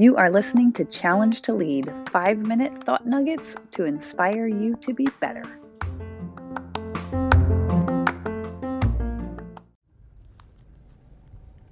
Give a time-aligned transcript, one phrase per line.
[0.00, 4.94] You are listening to Challenge to Lead five minute thought nuggets to inspire you to
[4.94, 5.42] be better.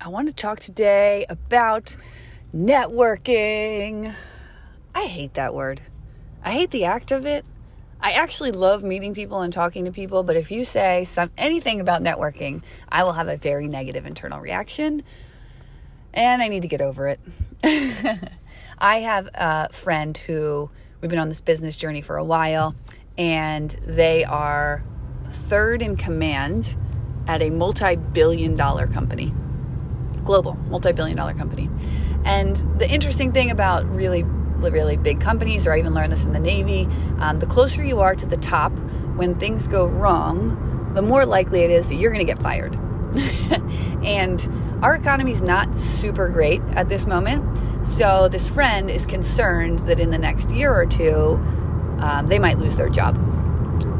[0.00, 1.96] I want to talk today about
[2.52, 4.12] networking.
[4.92, 5.82] I hate that word.
[6.42, 7.44] I hate the act of it.
[8.00, 11.80] I actually love meeting people and talking to people, but if you say some anything
[11.80, 15.02] about networking, I will have a very negative internal reaction
[16.16, 17.20] and I need to get over it.
[18.78, 20.70] I have a friend who
[21.00, 22.74] we've been on this business journey for a while,
[23.16, 24.82] and they are
[25.30, 26.74] third in command
[27.28, 29.32] at a multi billion dollar company,
[30.24, 31.70] global multi billion dollar company.
[32.24, 34.24] And the interesting thing about really,
[34.60, 38.00] really big companies, or I even learned this in the Navy, um, the closer you
[38.00, 38.72] are to the top,
[39.16, 42.76] when things go wrong, the more likely it is that you're going to get fired.
[44.04, 44.48] and
[44.82, 47.44] our economy is not super great at this moment.
[47.86, 51.40] So this friend is concerned that in the next year or two,
[52.00, 53.16] um, they might lose their job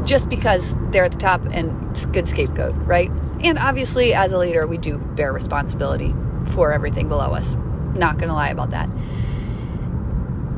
[0.05, 3.11] just because they're at the top and it's good scapegoat, right?
[3.41, 6.13] And obviously, as a leader, we do bear responsibility
[6.47, 7.55] for everything below us.
[7.93, 8.89] Not going to lie about that.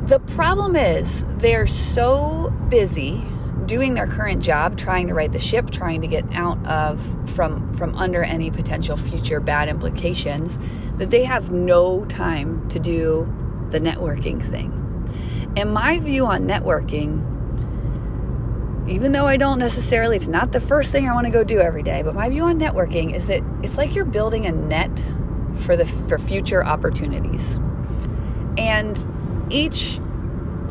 [0.09, 3.23] The problem is they're so busy
[3.67, 7.71] doing their current job, trying to right the ship, trying to get out of from
[7.73, 10.57] from under any potential future bad implications,
[10.97, 13.31] that they have no time to do
[13.69, 14.73] the networking thing.
[15.55, 17.23] And my view on networking,
[18.89, 21.59] even though I don't necessarily, it's not the first thing I want to go do
[21.59, 25.03] every day, but my view on networking is that it's like you're building a net
[25.57, 27.59] for the for future opportunities.
[28.57, 28.97] And
[29.49, 29.99] each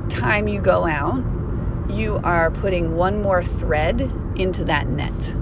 [0.09, 1.23] time you go out,
[1.91, 4.01] you are putting one more thread
[4.37, 5.34] into that net.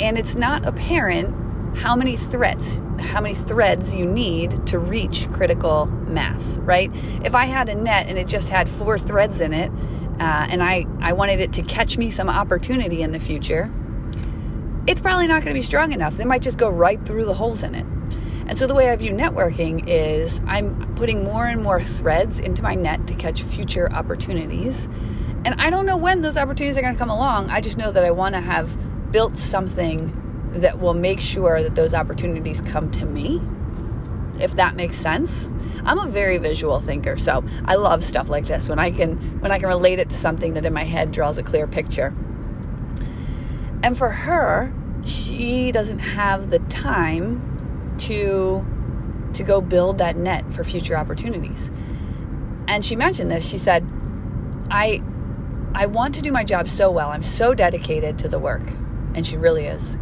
[0.00, 1.34] And it's not apparent
[1.76, 6.90] how many threads how many threads you need to reach critical mass right?
[7.22, 9.70] If i had a net and it just had four threads in it
[10.18, 13.70] uh, and I, I wanted it to catch me some opportunity in the future
[14.86, 16.20] it's probably not going to be strong enough.
[16.20, 17.84] It might just go right through the holes in it
[18.46, 22.62] and so the way i view networking is i'm putting more and more threads into
[22.62, 24.88] my net to catch future opportunities
[25.46, 27.50] and I don't know when those opportunities are going to come along.
[27.50, 31.76] I just know that I want to have built something that will make sure that
[31.76, 33.40] those opportunities come to me.
[34.40, 35.48] If that makes sense.
[35.84, 39.52] I'm a very visual thinker, so I love stuff like this when I can when
[39.52, 42.12] I can relate it to something that in my head draws a clear picture.
[43.84, 44.74] And for her,
[45.04, 47.55] she doesn't have the time
[48.00, 48.64] to
[49.34, 51.70] to go build that net for future opportunities.
[52.68, 53.46] And she mentioned this.
[53.46, 53.86] She said,
[54.70, 55.02] "I
[55.74, 57.10] I want to do my job so well.
[57.10, 58.62] I'm so dedicated to the work,
[59.14, 59.96] and she really is.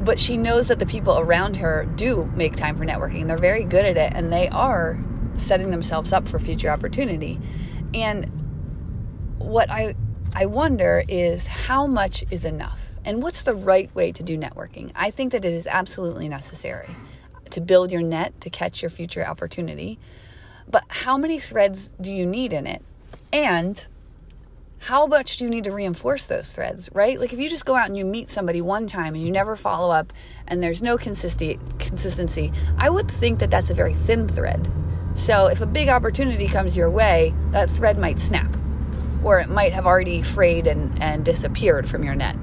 [0.00, 3.26] But she knows that the people around her do make time for networking.
[3.26, 4.98] They're very good at it, and they are
[5.36, 7.40] setting themselves up for future opportunity.
[7.92, 8.30] And
[9.38, 9.94] what I
[10.34, 12.90] I wonder is how much is enough?
[13.04, 14.90] And what's the right way to do networking?
[14.96, 16.88] I think that it is absolutely necessary
[17.50, 19.98] to build your net to catch your future opportunity.
[20.68, 22.82] But how many threads do you need in it?
[23.32, 23.86] And
[24.80, 27.18] how much do you need to reinforce those threads, right?
[27.18, 29.56] Like if you just go out and you meet somebody one time and you never
[29.56, 30.12] follow up
[30.46, 34.68] and there's no consistency, I would think that that's a very thin thread.
[35.14, 38.54] So if a big opportunity comes your way, that thread might snap
[39.22, 42.36] or it might have already frayed and, and disappeared from your net.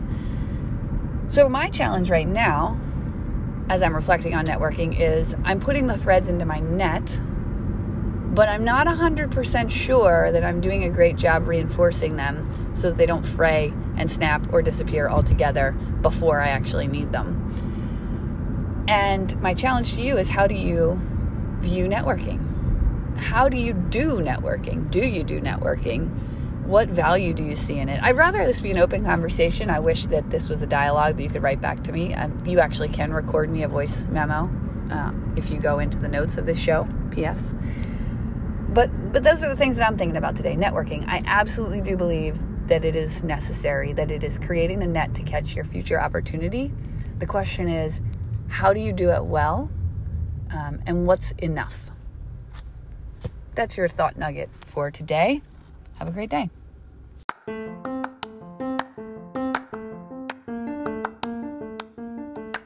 [1.29, 2.79] So my challenge right now,
[3.69, 7.19] as I'm reflecting on networking, is I'm putting the threads into my net
[8.33, 12.97] but I'm not 100% sure that I'm doing a great job reinforcing them so that
[12.97, 18.85] they don't fray and snap or disappear altogether before I actually need them.
[18.88, 20.99] And my challenge to you is how do you
[21.59, 22.47] view networking?
[23.17, 24.89] How do you do networking?
[24.89, 26.09] Do you do networking?
[26.66, 28.01] What value do you see in it?
[28.01, 29.69] I'd rather this be an open conversation.
[29.69, 32.13] I wish that this was a dialogue that you could write back to me.
[32.13, 34.49] Um, you actually can record me a voice memo
[34.91, 36.87] uh, if you go into the notes of this show.
[37.11, 37.53] P.S.
[38.69, 40.55] But but those are the things that I'm thinking about today.
[40.55, 41.03] Networking.
[41.08, 42.37] I absolutely do believe
[42.67, 46.72] that it is necessary, that it is creating a net to catch your future opportunity.
[47.19, 47.99] The question is,
[48.47, 49.69] how do you do it well?
[50.52, 51.91] Um, and what's enough?
[53.55, 55.41] That's your thought nugget for today.
[56.02, 56.50] Have a great day.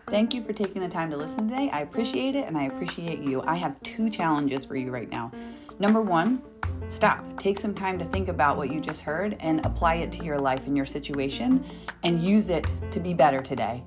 [0.07, 1.69] Thank you for taking the time to listen today.
[1.69, 3.41] I appreciate it and I appreciate you.
[3.41, 5.33] I have two challenges for you right now.
[5.79, 6.41] Number one,
[6.87, 7.25] stop.
[7.37, 10.37] Take some time to think about what you just heard and apply it to your
[10.37, 11.65] life and your situation
[12.03, 13.83] and use it to be better today.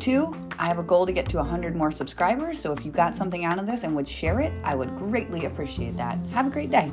[0.00, 3.14] Two, I have a goal to get to 100 more subscribers, so if you got
[3.14, 6.18] something out of this and would share it, I would greatly appreciate that.
[6.32, 6.90] Have a great day.